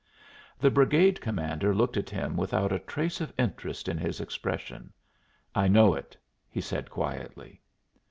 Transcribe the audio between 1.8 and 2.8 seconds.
at him without a